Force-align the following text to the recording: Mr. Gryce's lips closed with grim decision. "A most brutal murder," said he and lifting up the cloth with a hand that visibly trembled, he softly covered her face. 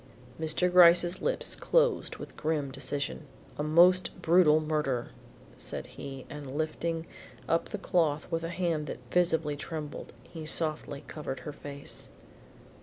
Mr. 0.39 0.71
Gryce's 0.71 1.21
lips 1.21 1.55
closed 1.55 2.15
with 2.15 2.35
grim 2.35 2.71
decision. 2.71 3.27
"A 3.59 3.61
most 3.61 4.19
brutal 4.19 4.59
murder," 4.59 5.09
said 5.57 5.85
he 5.85 6.25
and 6.27 6.57
lifting 6.57 7.05
up 7.47 7.69
the 7.69 7.77
cloth 7.77 8.25
with 8.31 8.43
a 8.43 8.49
hand 8.49 8.87
that 8.87 8.97
visibly 9.11 9.55
trembled, 9.55 10.11
he 10.23 10.43
softly 10.47 11.03
covered 11.05 11.41
her 11.41 11.53
face. 11.53 12.09